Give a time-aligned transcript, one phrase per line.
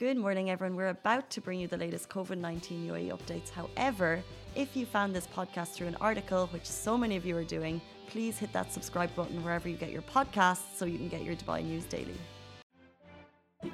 [0.00, 0.76] Good morning, everyone.
[0.76, 3.50] We're about to bring you the latest COVID 19 UAE updates.
[3.50, 4.22] However,
[4.54, 7.82] if you found this podcast through an article, which so many of you are doing,
[8.08, 11.36] please hit that subscribe button wherever you get your podcasts so you can get your
[11.36, 12.16] Dubai news daily.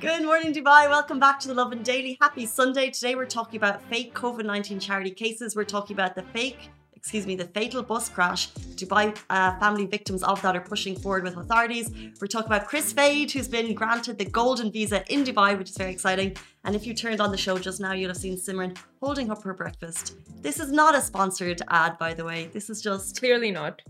[0.00, 0.90] Good morning, Dubai.
[0.90, 2.18] Welcome back to the Lovin Daily.
[2.20, 2.90] Happy Sunday.
[2.90, 5.54] Today we're talking about fake COVID 19 charity cases.
[5.54, 6.72] We're talking about the fake
[7.06, 8.50] excuse me, the fatal bus crash.
[8.74, 11.88] Dubai uh, family victims of that are pushing forward with authorities.
[12.20, 15.76] We're talking about Kris Fade, who's been granted the golden visa in Dubai, which is
[15.76, 16.36] very exciting.
[16.64, 19.44] And if you turned on the show just now, you'll have seen Simran holding up
[19.44, 20.16] her breakfast.
[20.42, 22.50] This is not a sponsored ad, by the way.
[22.52, 23.82] This is just clearly not.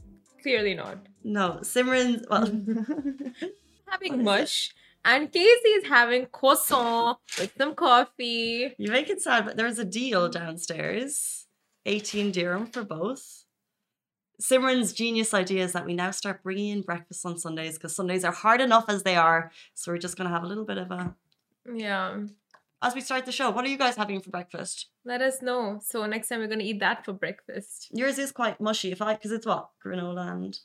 [0.42, 0.98] Clearly not.
[1.25, 2.45] No, Simran's well
[3.89, 4.75] having mush.
[5.06, 8.75] And Casey is having croissant with some coffee.
[8.77, 11.45] You make it sad, but there's a deal downstairs.
[11.87, 13.45] 18 dirham for both.
[14.41, 18.25] Simran's genius idea is that we now start bringing in breakfast on Sundays because Sundays
[18.25, 19.51] are hard enough as they are.
[19.75, 21.15] So we're just going to have a little bit of a.
[21.73, 22.25] Yeah.
[22.83, 24.89] As we start the show, what are you guys having for breakfast?
[25.05, 25.81] Let us know.
[25.83, 27.89] So next time we're going to eat that for breakfast.
[27.93, 30.59] Yours is quite mushy, if I because it's what granola and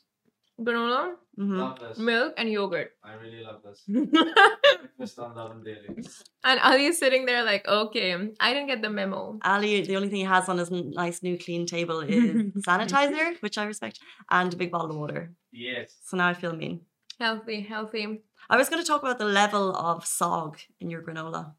[0.60, 2.04] granola, mm-hmm.
[2.04, 2.92] milk, and yogurt.
[3.02, 3.82] I really love this.
[4.82, 6.04] Breakfast on Lovin Daily.
[6.44, 9.38] And Ali is sitting there like, okay, I didn't get the memo.
[9.42, 13.58] Ali, the only thing he has on his nice new clean table is sanitizer, which
[13.58, 15.32] I respect, and a big bottle of water.
[15.52, 15.94] Yes.
[16.04, 16.80] So now I feel mean.
[17.20, 18.22] Healthy, healthy.
[18.50, 21.54] I was going to talk about the level of sog in your granola.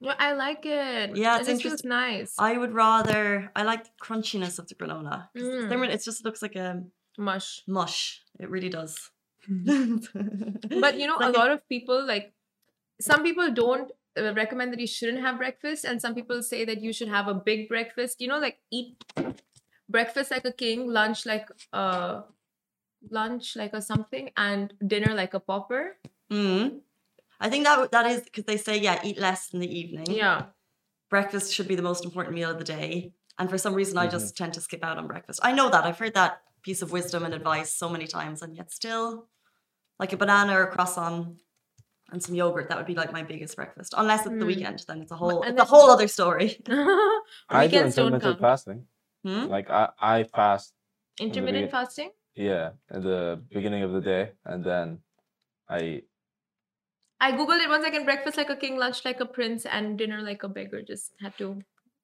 [0.00, 1.16] Well, I like it.
[1.16, 2.34] Yeah, it's it just nice.
[2.38, 3.50] I would rather.
[3.54, 5.28] I like the crunchiness of the granola.
[5.36, 5.88] Mm.
[5.88, 6.82] It just looks like a
[7.16, 7.62] mush.
[7.66, 8.20] Mush.
[8.40, 9.10] It really does.
[9.48, 12.32] but you know, like a lot of people like
[13.00, 16.82] some people don't uh, recommend that you shouldn't have breakfast, and some people say that
[16.82, 18.20] you should have a big breakfast.
[18.20, 19.02] You know, like eat
[19.88, 22.22] breakfast like a king, lunch like a
[23.10, 25.96] lunch like a something, and dinner like a pauper.
[26.30, 26.80] Mm.
[27.40, 30.06] I think that that is because they say yeah, eat less in the evening.
[30.08, 30.46] Yeah,
[31.10, 34.06] breakfast should be the most important meal of the day, and for some reason, mm-hmm.
[34.06, 35.40] I just tend to skip out on breakfast.
[35.42, 38.54] I know that I've heard that piece of wisdom and advice so many times, and
[38.54, 39.28] yet still,
[39.98, 41.38] like a banana or a croissant
[42.12, 43.94] and some yogurt, that would be like my biggest breakfast.
[43.96, 44.40] Unless it's mm.
[44.40, 46.60] the weekend, then it's a whole it's a whole other story.
[47.48, 48.84] I do intermittent fasting.
[49.24, 49.46] Hmm?
[49.46, 50.74] Like I, I fast.
[51.18, 52.10] Intermittent fasting.
[52.34, 54.98] Yeah, at the beginning of the day, and then
[55.68, 55.78] I.
[55.80, 56.04] Eat.
[57.20, 58.04] I googled it one second.
[58.04, 60.82] Breakfast like a king, lunch like a prince, and dinner like a beggar.
[60.82, 61.62] Just had to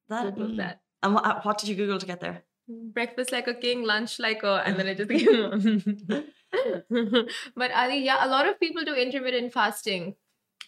[0.08, 0.56] that, Google mm.
[0.58, 0.80] that.
[1.02, 2.42] And what, what did you Google to get there?
[2.68, 6.24] Breakfast like a king, lunch like a, and then it just came
[7.56, 10.14] but Ali, yeah, a lot of people do intermittent fasting.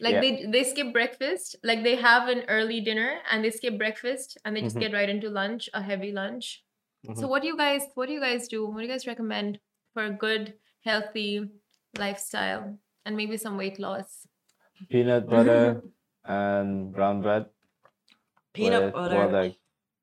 [0.00, 0.20] Like yeah.
[0.20, 4.56] they they skip breakfast, like they have an early dinner and they skip breakfast and
[4.56, 4.92] they just mm-hmm.
[4.92, 6.64] get right into lunch, a heavy lunch.
[7.06, 7.20] Mm-hmm.
[7.20, 8.66] So what do you guys what do you guys do?
[8.66, 9.58] What do you guys recommend
[9.92, 11.50] for a good, healthy
[11.98, 14.26] lifestyle and maybe some weight loss?
[14.88, 15.82] Peanut butter
[16.24, 17.46] and brown bread.
[18.54, 19.52] Peanut butter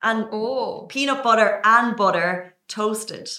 [0.07, 0.85] and oh.
[0.89, 3.29] peanut butter and butter toasted.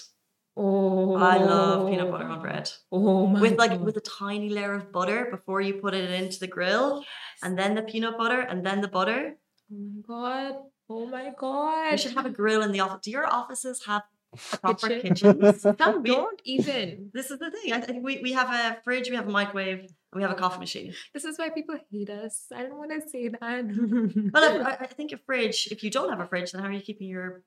[0.55, 2.69] Oh, I love peanut butter on bread.
[2.91, 3.81] Oh my with like God.
[3.81, 7.07] with a tiny layer of butter before you put it into the grill, yes.
[7.43, 9.35] and then the peanut butter, and then the butter.
[9.71, 10.55] Oh my God!
[10.89, 11.91] Oh my God!
[11.91, 13.01] We should have a grill in the office.
[13.03, 14.03] Do your offices have
[14.61, 15.01] proper Kitchen.
[15.39, 15.61] kitchens?
[15.61, 17.11] Some don't even.
[17.13, 17.73] This is the thing.
[17.73, 20.35] I think we, we have a fridge, we have a microwave, and we have a
[20.35, 20.93] coffee machine.
[21.13, 22.45] This is why people hate us.
[22.53, 24.31] I don't want to say that.
[24.33, 25.67] well, I, I, think a fridge.
[25.71, 27.43] If you don't have a fridge, then how are you keeping your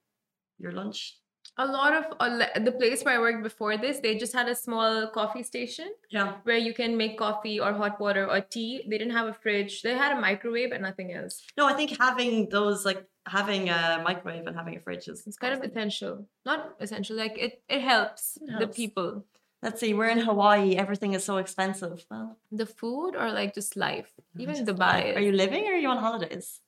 [0.58, 1.16] your lunch?
[1.58, 4.54] A lot of uh, the place where I worked before this, they just had a
[4.54, 5.88] small coffee station.
[6.10, 6.36] Yeah.
[6.44, 8.84] Where you can make coffee or hot water or tea.
[8.88, 9.82] They didn't have a fridge.
[9.82, 11.42] They had a microwave and nothing else.
[11.58, 15.36] No, I think having those like having a microwave and having a fridge is it's
[15.36, 16.26] kind of essential.
[16.46, 17.16] Not essential.
[17.16, 18.64] Like it it helps, it helps.
[18.64, 19.24] the people.
[19.62, 20.74] Let's see, we're in Hawaii.
[20.74, 22.04] Everything is so expensive.
[22.10, 24.10] Well, the food or like just life?
[24.38, 25.04] Even just Dubai.
[25.04, 25.16] Life.
[25.16, 26.60] Are you living or are you on holidays?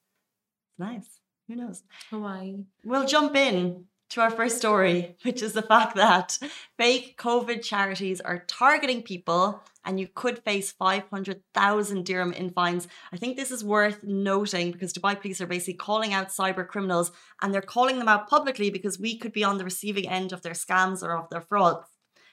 [0.78, 1.08] Nice.
[1.48, 1.82] Who knows?
[2.10, 2.64] Hawaii.
[2.84, 6.38] We'll jump in to our first story, which is the fact that
[6.78, 12.86] fake COVID charities are targeting people and you could face 500,000 dirham in fines.
[13.12, 17.10] I think this is worth noting because Dubai police are basically calling out cyber criminals
[17.42, 20.42] and they're calling them out publicly because we could be on the receiving end of
[20.42, 21.88] their scams or of their frauds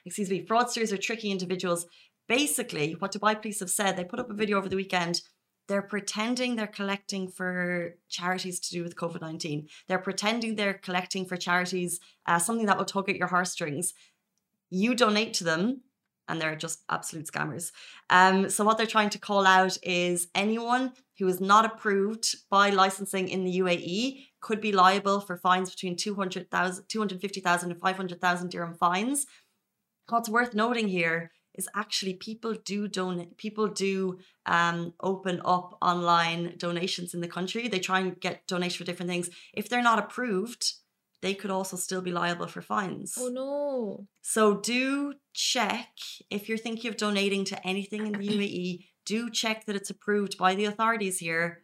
[0.05, 1.85] excuse me, fraudsters are tricky individuals.
[2.27, 5.21] Basically, what Dubai police have said, they put up a video over the weekend.
[5.71, 9.69] They're pretending they're collecting for charities to do with COVID 19.
[9.87, 13.93] They're pretending they're collecting for charities, uh, something that will tug at your heartstrings.
[14.69, 15.83] You donate to them,
[16.27, 17.71] and they're just absolute scammers.
[18.09, 22.69] Um, so, what they're trying to call out is anyone who is not approved by
[22.71, 28.73] licensing in the UAE could be liable for fines between 200,000, 250,000 and 500,000 dirham
[28.73, 29.25] fines
[30.11, 36.55] What's worth noting here is actually people do donate people do um, open up online
[36.57, 37.67] donations in the country.
[37.67, 39.29] They try and get donations for different things.
[39.53, 40.73] If they're not approved
[41.21, 43.15] they could also still be liable for fines.
[43.17, 44.07] Oh no.
[44.21, 45.89] So do check
[46.29, 50.37] if you're thinking of donating to anything in the uae do check that it's approved
[50.37, 51.63] by the authorities here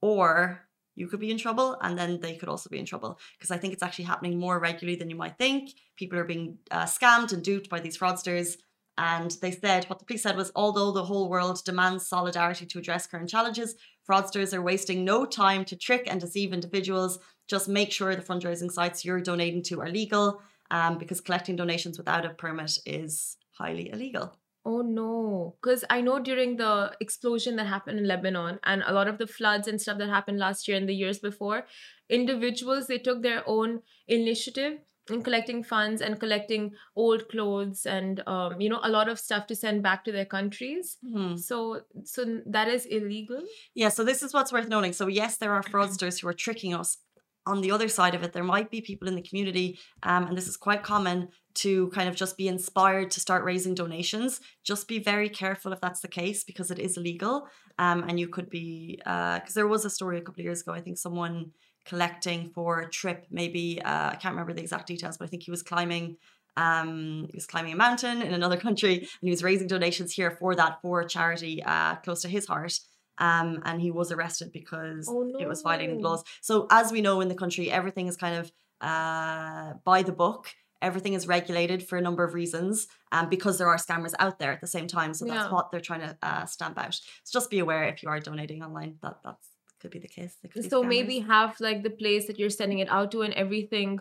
[0.00, 3.18] or you could be in trouble and then they could also be in trouble.
[3.38, 5.70] Because i think it's actually happening more regularly than you might think.
[5.96, 8.56] People are being uh, scammed and duped by these fraudsters
[8.98, 12.78] and they said what the police said was although the whole world demands solidarity to
[12.78, 13.76] address current challenges,
[14.08, 17.20] fraudsters are wasting no time to trick and deceive individuals.
[17.46, 20.42] Just make sure the fundraising sites you're donating to are legal
[20.72, 24.36] um, because collecting donations without a permit is highly illegal.
[24.64, 29.08] Oh no, because I know during the explosion that happened in Lebanon and a lot
[29.08, 31.66] of the floods and stuff that happened last year and the years before,
[32.10, 34.80] individuals they took their own initiative
[35.10, 39.46] in collecting funds and collecting old clothes and um, you know a lot of stuff
[39.46, 40.96] to send back to their countries.
[41.04, 41.36] Mm-hmm.
[41.36, 43.42] so so that is illegal.
[43.74, 44.92] Yeah so this is what's worth noting.
[44.92, 46.98] So yes there are fraudsters who are tricking us
[47.46, 48.32] on the other side of it.
[48.32, 52.08] There might be people in the community um, and this is quite common to kind
[52.08, 54.40] of just be inspired to start raising donations.
[54.64, 58.28] Just be very careful if that's the case because it is illegal um, and you
[58.28, 60.98] could be because uh, there was a story a couple of years ago i think
[60.98, 61.50] someone
[61.88, 63.26] collecting for a trip.
[63.30, 66.16] Maybe uh, I can't remember the exact details, but I think he was climbing.
[66.56, 70.30] Um, he was climbing a mountain in another country, and he was raising donations here
[70.30, 72.78] for that for a charity uh, close to his heart.
[73.20, 75.38] Um, and he was arrested because oh, no.
[75.40, 76.22] it was violating the laws.
[76.40, 80.50] So, as we know in the country, everything is kind of uh, by the book.
[80.80, 84.52] Everything is regulated for a number of reasons, um, because there are scammers out there
[84.52, 85.12] at the same time.
[85.12, 85.50] So that's yeah.
[85.50, 86.94] what they're trying to uh, stamp out.
[87.24, 89.48] So just be aware if you are donating online that that's
[89.80, 90.36] could be the case.
[90.68, 94.00] so maybe have like the place that you're sending it out to and everything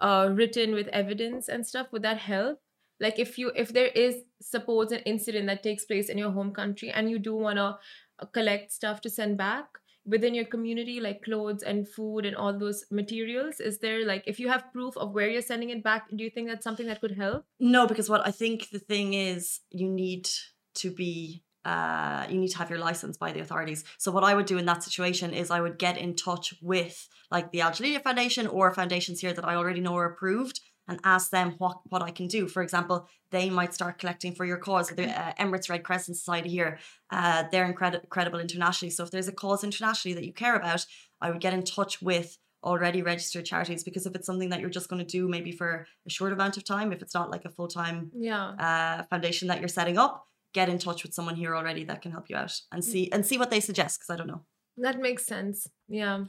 [0.00, 1.88] uh, written with evidence and stuff.
[1.92, 2.60] Would that help?
[3.00, 6.52] Like if you if there is suppose an incident that takes place in your home
[6.52, 7.76] country and you do want to
[8.20, 9.66] uh, collect stuff to send back
[10.04, 14.40] within your community like clothes and food and all those materials is there like if
[14.40, 17.00] you have proof of where you're sending it back do you think that's something that
[17.00, 20.26] could help no because what i think the thing is you need
[20.74, 23.84] to be uh, you need to have your license by the authorities.
[23.98, 27.08] So what I would do in that situation is I would get in touch with
[27.30, 30.98] like the Al Jalila Foundation or foundations here that I already know are approved and
[31.04, 32.48] ask them what what I can do.
[32.48, 34.88] For example, they might start collecting for your cause.
[34.88, 36.78] The uh, Emirates Red Crescent Society here,
[37.10, 38.90] uh, they're incredi- credible internationally.
[38.90, 40.86] So if there's a cause internationally that you care about,
[41.20, 44.70] I would get in touch with already registered charities because if it's something that you're
[44.70, 47.44] just going to do maybe for a short amount of time, if it's not like
[47.44, 48.48] a full time yeah.
[48.58, 52.12] uh, foundation that you're setting up, get in touch with someone here already that can
[52.12, 52.86] help you out and mm.
[52.86, 54.42] see and see what they suggest because I don't know.
[54.76, 55.66] That makes sense.
[55.88, 56.24] Yeah.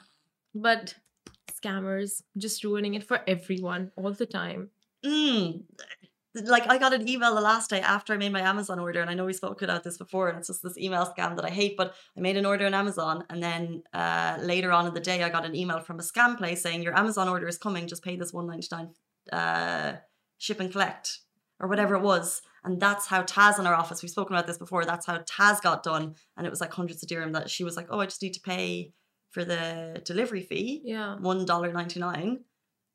[0.55, 0.95] But
[1.51, 4.69] scammers just ruining it for everyone all the time.
[5.05, 5.63] Mm.
[6.35, 9.09] Like I got an email the last day after I made my Amazon order, and
[9.09, 11.49] I know we spoke about this before, and it's just this email scam that I
[11.49, 11.75] hate.
[11.75, 15.23] But I made an order on Amazon, and then uh, later on in the day,
[15.23, 17.87] I got an email from a scam place saying your Amazon order is coming.
[17.87, 18.89] Just pay this one ninety nine
[19.33, 19.97] uh,
[20.37, 21.19] ship and collect
[21.59, 22.41] or whatever it was.
[22.63, 25.61] And that's how Taz in our office, we've spoken about this before, that's how Taz
[25.61, 26.15] got done.
[26.37, 28.33] And it was like hundreds of dirham that she was like, oh, I just need
[28.33, 28.93] to pay
[29.31, 30.81] for the delivery fee.
[30.83, 31.17] Yeah.
[31.21, 32.39] $1.99.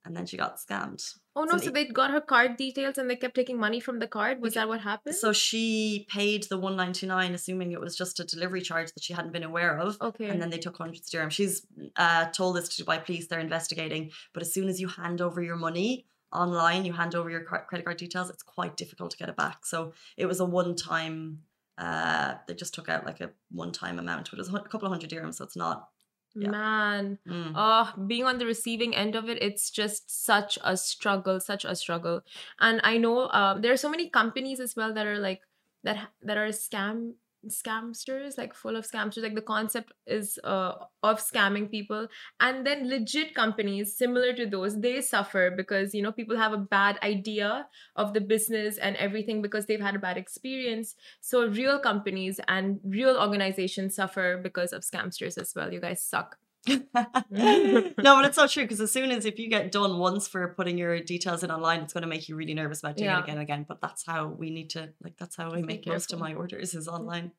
[0.07, 1.03] And then she got scammed.
[1.37, 3.99] Oh no, so, so they got her card details and they kept taking money from
[3.99, 4.41] the card.
[4.43, 5.15] Was that what happened?
[5.17, 9.33] So she paid the 199 assuming it was just a delivery charge that she hadn't
[9.33, 9.97] been aware of.
[10.01, 10.29] Okay.
[10.29, 11.31] And then they took hundreds of dirham.
[11.31, 11.67] She's
[11.97, 14.11] uh, told this to Dubai police, they're investigating.
[14.35, 17.85] But as soon as you hand over your money, online, you hand over your credit
[17.85, 19.65] card details, it's quite difficult to get it back.
[19.65, 21.41] So it was a one time,
[21.79, 24.87] uh, they just took out like a one time amount, but it was a couple
[24.87, 25.37] of hundred dirhams.
[25.37, 25.89] So it's not.
[26.37, 26.51] Yeah.
[26.51, 27.53] Man, mm.
[27.55, 31.77] oh, being on the receiving end of it, it's just such a struggle, such a
[31.77, 32.23] struggle.
[32.59, 35.43] And I know uh, there are so many companies as well that are like
[35.85, 37.13] that that are scam
[37.49, 40.73] scamsters like full of scamsters like the concept is uh,
[41.03, 42.07] of scamming people.
[42.41, 46.59] And then legit companies similar to those they suffer because you know people have a
[46.59, 50.95] bad idea of the business and everything because they've had a bad experience.
[51.21, 55.73] So real companies and real organizations suffer because of scamsters as well.
[55.73, 56.83] You guys suck no,
[57.31, 60.79] but it's not true because as soon as if you get done once for putting
[60.79, 63.19] your details in online, it's going to make you really nervous about doing yeah.
[63.19, 63.67] it again and again.
[63.69, 65.17] But that's how we need to like.
[65.19, 67.33] That's how I make most of my orders is online.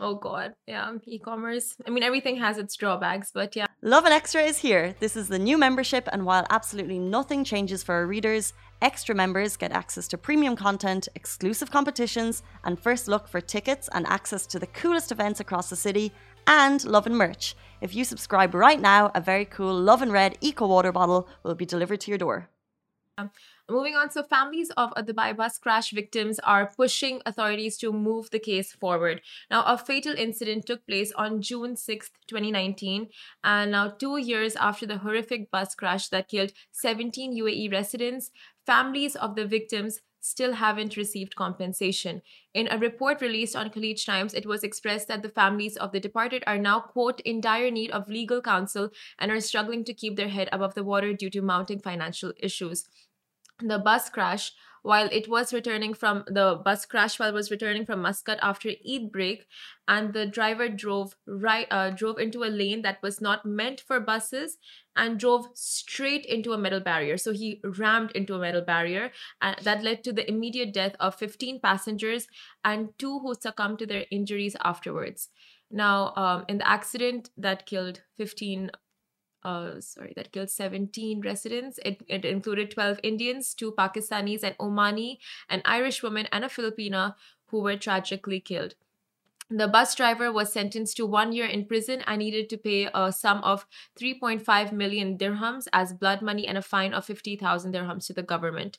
[0.00, 1.74] Oh god, yeah, e-commerce.
[1.84, 3.66] I mean, everything has its drawbacks, but yeah.
[3.82, 4.94] Lovin Extra is here.
[5.00, 9.56] This is the new membership, and while absolutely nothing changes for our readers, extra members
[9.56, 14.58] get access to premium content, exclusive competitions, and first look for tickets and access to
[14.60, 16.12] the coolest events across the city,
[16.46, 17.56] and Lovin merch.
[17.80, 21.54] If you subscribe right now, a very cool Love and Red Eco Water bottle will
[21.54, 22.48] be delivered to your door.
[23.16, 23.30] Um,
[23.68, 24.10] moving on.
[24.10, 28.72] So, families of the Dubai bus crash victims are pushing authorities to move the case
[28.72, 29.22] forward.
[29.50, 33.08] Now, a fatal incident took place on June 6th, 2019.
[33.42, 38.30] And now, two years after the horrific bus crash that killed 17 UAE residents,
[38.66, 42.20] families of the victims still haven't received compensation.
[42.52, 46.00] In a report released on Khaleej Times, it was expressed that the families of the
[46.00, 50.16] departed are now, quote, in dire need of legal counsel and are struggling to keep
[50.16, 52.88] their head above the water due to mounting financial issues.
[53.60, 57.84] The bus crash while it was returning from the bus crash while it was returning
[57.84, 59.46] from Muscat after Eid break,
[59.86, 64.00] and the driver drove right uh, drove into a lane that was not meant for
[64.00, 64.58] buses
[64.96, 67.16] and drove straight into a metal barrier.
[67.16, 71.14] So he rammed into a metal barrier, and that led to the immediate death of
[71.14, 72.26] 15 passengers
[72.64, 75.28] and two who succumbed to their injuries afterwards.
[75.70, 78.70] Now, um, in the accident that killed 15
[79.48, 81.78] uh, sorry, that killed 17 residents.
[81.84, 87.14] It, it included 12 Indians, two Pakistanis, an Omani, an Irish woman, and a Filipina
[87.46, 88.74] who were tragically killed.
[89.50, 93.10] The bus driver was sentenced to one year in prison and needed to pay a
[93.10, 93.66] sum of
[93.98, 98.78] 3.5 million dirhams as blood money and a fine of 50,000 dirhams to the government.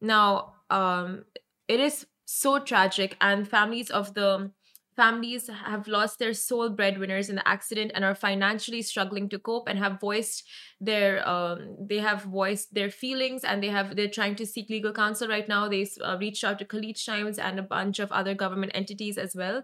[0.00, 1.24] Now, um,
[1.66, 4.50] it is so tragic, and families of the
[4.96, 9.68] families have lost their sole breadwinners in the accident and are financially struggling to cope
[9.68, 10.44] and have voiced
[10.80, 14.92] their um, they have voiced their feelings and they have they're trying to seek legal
[14.92, 15.68] counsel right now.
[15.68, 19.34] They uh, reached out to Khaleej Times and a bunch of other government entities as
[19.34, 19.62] well.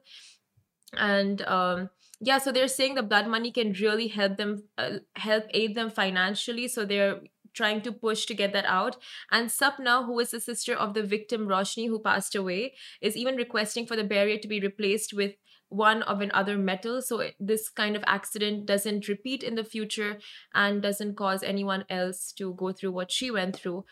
[0.96, 5.44] And um, yeah so they're saying the blood money can really help them uh, help
[5.50, 6.68] aid them financially.
[6.68, 7.20] So they're
[7.54, 8.97] trying to push to get that out.
[9.30, 13.37] And Sapna, who is the sister of the victim Roshni, who passed away, is even
[13.37, 15.35] requesting for the barrier to be replaced with
[15.71, 17.00] one of another metal.
[17.00, 20.19] So this kind of accident doesn't repeat in the future
[20.52, 23.85] and doesn't cause anyone else to go through what she went through.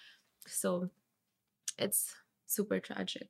[0.47, 0.91] So
[1.79, 2.15] it's
[2.47, 3.29] super tragic.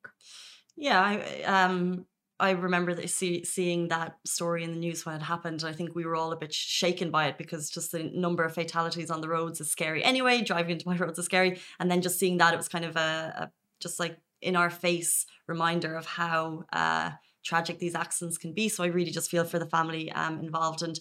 [0.76, 2.06] Yeah um
[2.40, 5.64] I remember see, seeing that story in the news when it happened.
[5.64, 8.54] I think we were all a bit shaken by it because just the number of
[8.54, 10.04] fatalities on the roads is scary.
[10.04, 12.84] Anyway, driving into my roads is scary, and then just seeing that, it was kind
[12.84, 17.10] of a, a just like in our face reminder of how uh,
[17.44, 18.68] tragic these accidents can be.
[18.68, 20.98] So I really just feel for the family um, involved and.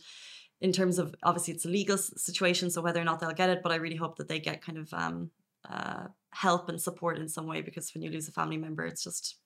[0.59, 3.59] In terms of obviously it's a legal situation, so whether or not they'll get it,
[3.61, 5.29] but I really hope that they get kind of um,
[5.69, 9.03] uh, help and support in some way because when you lose a family member, it's
[9.03, 9.37] just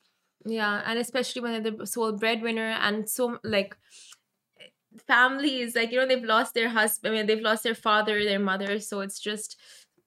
[0.45, 3.75] yeah and especially when they're the sole breadwinner and so like
[5.07, 8.39] families like you know they've lost their husband I mean, they've lost their father their
[8.39, 9.57] mother so it's just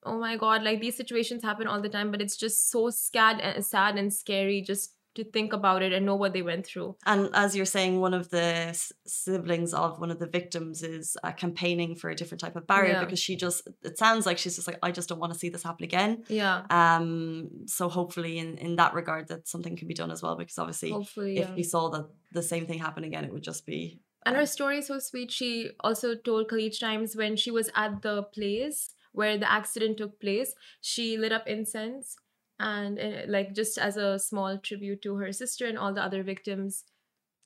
[0.04, 3.40] oh my god like these situations happen all the time but it's just so sad
[3.40, 6.66] and uh, sad and scary just to think about it and know what they went
[6.66, 6.96] through.
[7.06, 11.32] And as you're saying, one of the siblings of one of the victims is uh,
[11.32, 13.04] campaigning for a different type of barrier yeah.
[13.04, 15.48] because she just, it sounds like she's just like, I just don't want to see
[15.48, 16.24] this happen again.
[16.28, 16.62] Yeah.
[16.70, 17.66] Um.
[17.66, 20.90] So hopefully, in in that regard, that something can be done as well because obviously,
[20.90, 21.54] hopefully, if yeah.
[21.54, 24.00] we saw that the same thing happen again, it would just be.
[24.26, 25.30] And her story is so sweet.
[25.30, 30.20] She also told Khaleej Times when she was at the place where the accident took
[30.20, 32.16] place, she lit up incense
[32.60, 36.22] and uh, like just as a small tribute to her sister and all the other
[36.22, 36.84] victims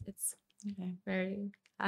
[0.06, 0.34] it's
[0.70, 0.92] okay.
[1.06, 1.50] very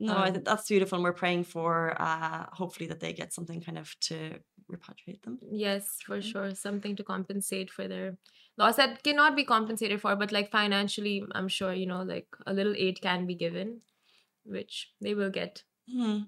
[0.00, 3.32] no um, I think that's beautiful and we're praying for uh hopefully that they get
[3.32, 4.38] something kind of to
[4.70, 6.30] repatriate them yes for mm-hmm.
[6.30, 8.16] sure something to compensate for their
[8.58, 12.52] loss that cannot be compensated for but like financially i'm sure you know like a
[12.52, 13.80] little aid can be given
[14.44, 16.26] which they will get mm.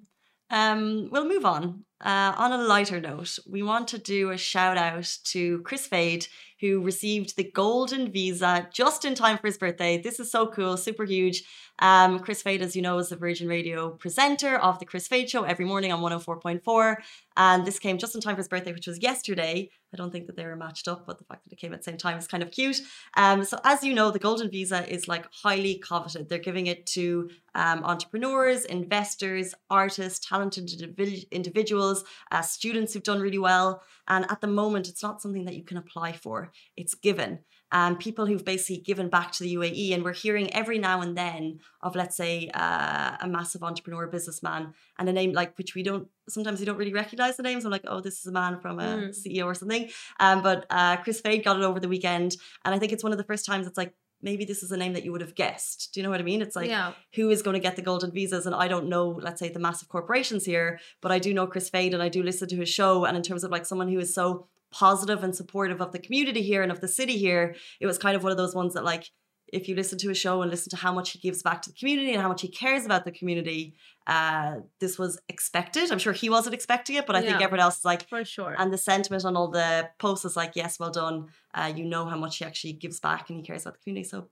[0.52, 4.76] Um we'll move on uh, on a lighter note, we want to do a shout
[4.76, 6.26] out to Kris Fade,
[6.60, 10.02] who received the golden visa just in time for his birthday.
[10.02, 11.44] This is so cool, super huge.
[11.78, 15.30] Um, Kris Fade, as you know, is the Virgin Radio presenter of the Kris Fade
[15.30, 16.96] Show every morning on 104.4.
[17.36, 19.70] And this came just in time for his birthday, which was yesterday.
[19.92, 21.80] I don't think that they were matched up, but the fact that it came at
[21.80, 22.80] the same time is kind of cute.
[23.16, 26.28] Um, so, as you know, the Golden Visa is like highly coveted.
[26.28, 30.82] They're giving it to um, entrepreneurs, investors, artists, talented
[31.30, 33.82] individuals, uh, students who've done really well.
[34.08, 37.40] And at the moment, it's not something that you can apply for, it's given
[37.72, 39.94] um, people who've basically given back to the UAE.
[39.94, 44.74] And we're hearing every now and then of, let's say, uh, a massive entrepreneur, businessman,
[44.98, 47.64] and a name like which we don't sometimes we don't really recognize the names.
[47.64, 49.08] I'm like, oh, this is a man from a mm.
[49.08, 49.90] CEO or something.
[50.20, 53.12] Um, but uh, Kris Fade got it over the weekend, and I think it's one
[53.12, 55.34] of the first times it's like maybe this is a name that you would have
[55.34, 55.90] guessed.
[55.92, 56.42] Do you know what I mean?
[56.42, 56.92] It's like yeah.
[57.14, 58.46] who is going to get the golden visas?
[58.46, 61.68] And I don't know, let's say the massive corporations here, but I do know Kris
[61.68, 63.04] Fade and I do listen to his show.
[63.04, 66.42] And in terms of like someone who is so positive and supportive of the community
[66.42, 68.84] here and of the city here, it was kind of one of those ones that
[68.84, 69.08] like
[69.52, 71.70] if you listen to a show and listen to how much he gives back to
[71.70, 73.74] the community and how much he cares about the community,
[74.06, 75.92] uh, this was expected.
[75.92, 78.54] I'm sure he wasn't expecting it, but I think everyone else is like, For sure.
[78.58, 81.26] and the sentiment on all the posts is like, yes, well done.
[81.52, 84.08] Uh, you know how much he actually gives back and he cares about the community.
[84.08, 84.28] So,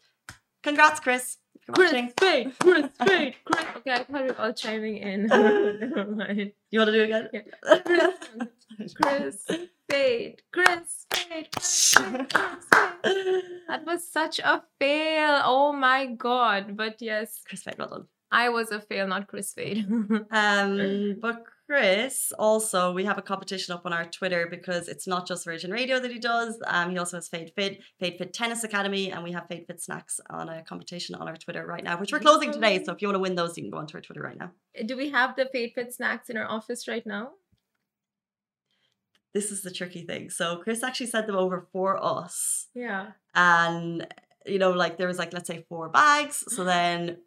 [0.62, 1.36] congrats, Kris.
[1.70, 2.12] Kris watching.
[2.16, 2.86] Kris Fade, Kris.
[3.02, 5.26] Okay, I thought we were all chiming in.
[5.26, 6.52] Never mind.
[6.70, 8.48] You want to do it again?
[8.76, 8.94] Kris
[9.88, 13.42] Fade, Kris Fade, Kris Fade, Kris Fade.
[13.68, 15.42] That was such a fail.
[15.44, 16.76] Oh my god.
[16.76, 18.06] But yes, Kris Fade, well done.
[18.32, 19.86] I was a fail, not Kris Fade.
[20.30, 25.26] Um, but Kris, also, we have a competition up on our Twitter because it's not
[25.26, 26.58] just Virgin Radio that he does.
[26.66, 29.80] Um, he also has Fade Fit, Fade Fit Tennis Academy, and we have Fade Fit
[29.80, 32.82] Snacks on a competition on our Twitter right now, which we're closing today.
[32.84, 34.52] So if you want to win those, you can go onto our Twitter right now.
[34.86, 37.30] Do we have the Fade Fit snacks in our office right now?
[39.34, 40.30] This is the tricky thing.
[40.30, 42.66] So Kris actually sent them over for us.
[42.74, 43.12] Yeah.
[43.34, 44.06] and
[44.46, 47.18] you know like there was like let's say four bags so then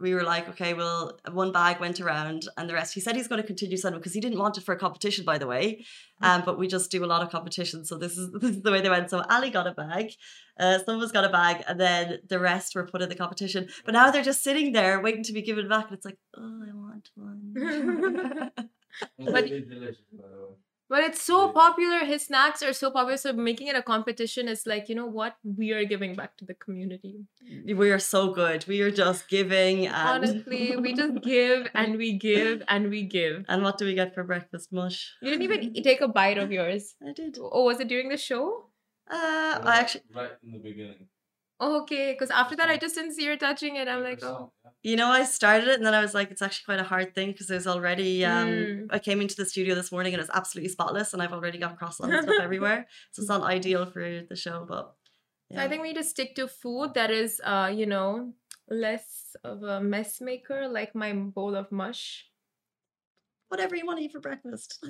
[0.00, 3.28] we were like okay well one bag went around and the rest he said he's
[3.28, 5.64] going to continue sending because he didn't want it for a competition by the way
[6.22, 8.72] um but we just do a lot of competitions so this is this is the
[8.72, 10.06] way they went so ali got a bag
[10.58, 13.14] uh some of us got a bag and then the rest were put in the
[13.24, 16.18] competition but now they're just sitting there waiting to be given back and it's like
[16.36, 18.50] oh i want one
[19.18, 20.54] But- delicious, by the way.
[20.88, 21.52] But it's so Yeah.
[21.52, 21.98] popular.
[22.04, 23.16] His snacks are so popular.
[23.16, 25.36] So making it a competition is like, you know what?
[25.44, 27.14] We are giving back to the community.
[27.82, 32.12] we are so good we are just giving and Honestly, we just give and we
[32.18, 33.44] give and we give.
[33.48, 36.50] and what do we get for breakfast mush You didn't even take a bite of
[36.52, 36.94] yours.
[37.06, 38.46] i did Oh, was it during the show?
[39.10, 41.08] uh It i actually right in the beginning.
[41.58, 43.88] Okay, because after that, I just didn't see her touching it.
[43.88, 44.52] I'm like, oh.
[44.82, 47.14] You know, I started it and then I was like, it's actually quite a hard
[47.14, 48.24] thing because there's already.
[48.24, 48.86] Um, Mm.
[48.90, 51.78] I came into the studio this morning and it's absolutely spotless, and I've already got
[51.78, 54.66] croissants and stuff everywhere, so it's not ideal for the show.
[54.68, 54.94] But
[55.52, 58.34] So I think we need to stick to food that is, uh, you know,
[58.68, 62.28] less of a mess maker, like my bowl of mush.
[63.48, 64.84] whatever you want to eat for breakfast.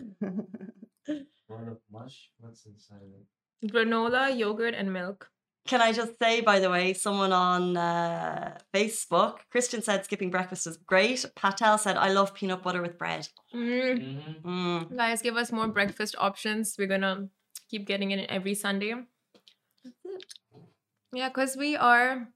[1.46, 2.30] One of mush.
[2.40, 3.70] What's inside it?
[3.72, 5.30] Granola, yogurt, and milk.
[5.66, 10.66] Can I just say, by the way, someone on uh, Facebook, Christian said skipping breakfast
[10.66, 11.24] is great.
[11.34, 13.28] Patel said, I love peanut butter with bread.
[13.54, 13.98] Mm.
[14.44, 14.48] Mm-hmm.
[14.48, 14.96] Mm.
[14.96, 16.76] Guys, give us more breakfast options.
[16.78, 17.28] We're gonna
[17.70, 18.94] keep getting it every Sunday.
[21.12, 22.28] Yeah, because we are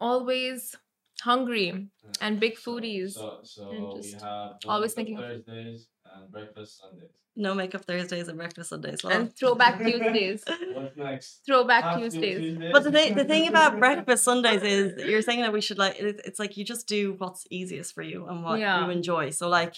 [0.00, 0.74] always
[1.22, 1.88] hungry
[2.20, 3.12] and big foodies.
[3.14, 5.88] So, so and we have always always thinking of- Thursdays
[6.22, 7.10] and breakfast Sundays.
[7.36, 9.04] No makeup Thursdays and breakfast Sundays.
[9.04, 9.12] Well.
[9.12, 10.42] and throwback Tuesdays.
[10.74, 11.42] What's next?
[11.46, 12.38] Throwback Half Tuesdays.
[12.38, 12.72] Tuesdays?
[12.72, 15.96] But the thing, the thing about breakfast Sundays is you're saying that we should like
[15.98, 18.84] it's like you just do what's easiest for you and what Yeah.
[18.84, 19.30] you enjoy.
[19.30, 19.74] So like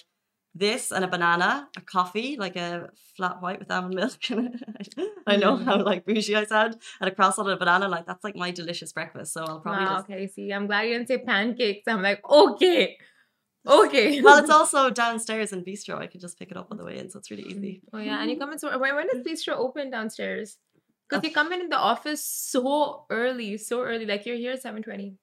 [0.54, 4.18] this and a banana, a coffee, like a flat white with almond milk.
[5.26, 5.64] I know mm.
[5.64, 7.88] how like bougie I sound, and a croissant and a banana.
[7.88, 9.32] Like that's like my delicious breakfast.
[9.32, 10.10] So I'll probably Wow, just.
[10.10, 11.86] okay, see, I'm glad you didn't say pancakes.
[11.86, 12.96] I'm like, okay,
[13.68, 14.20] okay.
[14.22, 15.98] Well, it's also downstairs in bistro.
[15.98, 17.82] I could just pick it up on the way in, so it's really easy.
[17.84, 17.88] Mm.
[17.92, 20.56] Oh yeah, and you come in so when when is Bistro open downstairs?
[21.08, 21.34] Because you oh.
[21.34, 24.06] come in in the office so early, so early.
[24.06, 25.16] Like you're here at seven twenty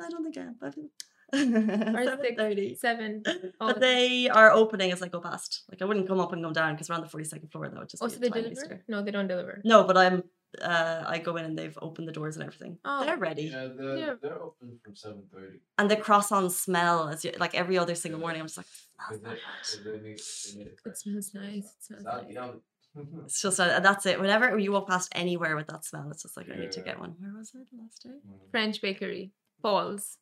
[0.00, 0.56] I don't think I am.
[0.60, 0.88] but- or
[2.76, 3.22] Seven seven.
[3.60, 5.64] Oh, But they are opening as I go past.
[5.68, 7.68] Like I wouldn't come up and come down because we're on the forty second floor.
[7.68, 7.84] though.
[7.84, 8.54] just oh, so they deliver?
[8.54, 8.84] stair.
[8.88, 9.60] No, they don't deliver.
[9.64, 10.22] No, but I'm.
[10.62, 12.78] Uh, I go in and they've opened the doors and everything.
[12.84, 13.04] Oh.
[13.04, 14.14] They're ready, Yeah, they're, Yeah.
[14.20, 15.60] they're open from seven thirty.
[15.78, 18.40] and the croissants smell as you, like every other single morning.
[18.40, 19.84] I'm just like, Because smells they, so good.
[19.84, 20.20] 'cause they make,
[20.52, 21.64] they make it It smells nice.
[21.64, 22.32] It smells It's out nice.
[22.34, 22.60] yum.
[23.24, 24.20] It's just uh, that's it.
[24.20, 27.00] Whenever you walk past anywhere with that smell, it's just like I need to get
[27.00, 27.16] one.
[27.18, 28.10] Where was it last day?
[28.52, 30.18] French bakery, Paul's.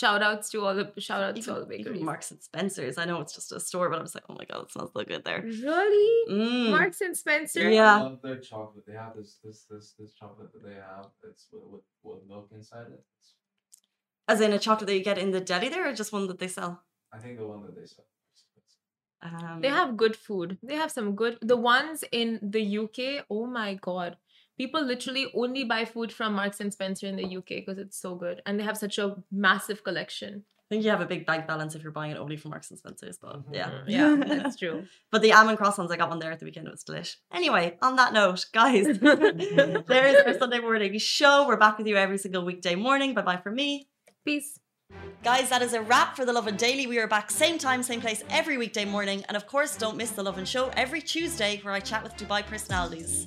[0.00, 1.94] Shout outs to all the shout outs to all the Even, bakeries.
[1.96, 2.98] even Marks and Spencers.
[2.98, 4.90] I know it's just a store, but I'm just like, oh my god, it smells
[4.92, 5.40] so good there.
[5.42, 6.32] Really?
[6.32, 6.70] Mm.
[6.72, 7.70] Marks and Spencer.
[7.70, 7.98] Yeah.
[7.98, 8.84] I love their chocolate.
[8.88, 11.06] They have this this this this chocolate that they have.
[11.28, 13.02] It's with with, with milk inside it.
[13.20, 13.34] It's,
[14.26, 16.40] As in a chocolate that you get in the deli there, or just one that
[16.40, 16.72] they sell.
[17.12, 18.06] I think the one that they sell.
[19.22, 20.58] Um, They have good food.
[20.68, 21.38] They have some good.
[21.40, 24.16] The ones in the UK, oh my god.
[24.58, 28.14] People literally only buy food from Marks and Spencer in the UK because it's so
[28.14, 28.40] good.
[28.46, 30.44] And they have such a massive collection.
[30.66, 32.70] I think you have a big bank balance if you're buying it only from Marks
[32.70, 33.54] and Spencers, but Mhm.
[33.54, 33.70] yeah.
[33.86, 34.84] Yeah, that's true.
[35.10, 36.66] But the almond croissants, I got one there at the weekend.
[36.68, 37.16] It was delish.
[37.32, 41.46] Anyway, on that note, guys, there is our Sunday morning show.
[41.46, 43.12] We're back with you every single weekday morning.
[43.12, 43.88] Bye bye from me.
[44.24, 44.58] Peace.
[45.22, 46.86] Guys, that is a wrap for the Lovin Daily.
[46.86, 49.24] We are back same time, same place every weekday morning.
[49.28, 52.46] And of course, don't miss the Lovin Show every Tuesday where I chat with Dubai
[52.46, 53.26] personalities.